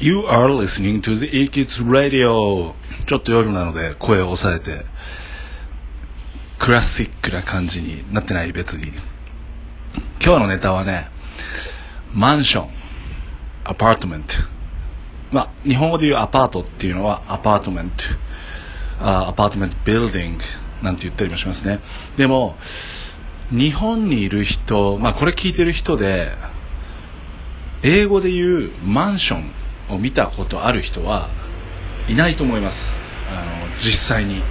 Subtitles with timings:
[0.00, 2.74] You are listening to the e k i d s Radio.
[3.08, 4.84] ちょっと夜なので声を抑えて。
[6.60, 8.92] クラシックな感じになってない別に。
[10.22, 11.08] 今日のネタはね
[12.14, 12.70] マンション
[13.64, 14.28] apartment
[15.32, 17.96] まあ日本語で言うアパートっていうのは apartment
[19.00, 20.44] apartment building
[20.82, 21.80] なんて言ったりもしますね。
[22.16, 22.56] でも
[23.50, 26.32] 日本にいる人、まあ、これ聞いてる人で
[27.82, 31.30] 英語で言うマンションを見たことある人は
[32.08, 32.76] いないと思います。
[33.30, 34.42] あの実際に。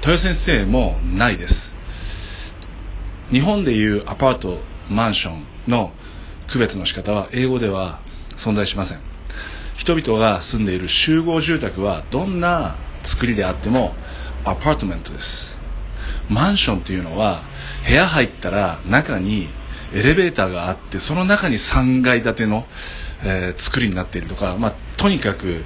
[0.00, 1.54] 豊先生もないです。
[3.32, 5.92] 日本でいうアパートマンションの
[6.52, 8.00] 区別の仕方は英語では
[8.46, 9.00] 存在しません。
[9.80, 12.76] 人々が住んでいる集合住宅はどんな
[13.12, 13.92] 作りであっても
[14.44, 15.24] アパートメントです。
[16.32, 17.42] マンションというのは
[17.86, 19.48] 部屋入ったら中に
[19.94, 22.64] エレベーターがあってその中に3階建ての、
[23.24, 25.64] えー、作りになっているとか、まあ、とにかく、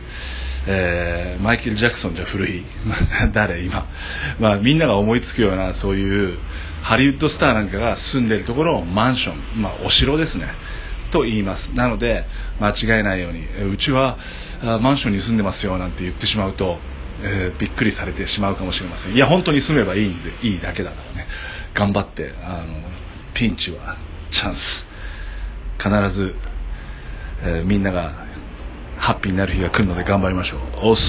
[0.68, 2.64] えー、マイケル・ジャクソンじゃ古い
[3.34, 3.86] 誰今、
[4.38, 6.38] まあ、みんなが思いつくようなそういう
[6.82, 10.48] ハリウッドスターなんかが住んでいるところをマンション、まあ、お城ですね。
[11.12, 11.68] と言います。
[11.74, 12.24] なので
[12.58, 14.16] 間違えないようにうちは
[14.80, 16.78] マンションに住んでますよなんて言ってしまうと、
[17.22, 19.14] えー、びっくりされてしまうかもしれません。
[19.14, 21.28] いや本当に住めばいいんでいいだけだからね。
[21.74, 22.66] 頑張ってあの
[23.34, 23.96] ピンチは
[24.32, 24.58] チャンス
[25.78, 26.34] 必ず、
[27.42, 28.26] えー、みんなが
[28.98, 30.60] ハッピーになる日が来るので頑張りましょう。
[30.90, 31.02] おっす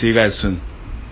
[0.00, 0.58] See you guys soon.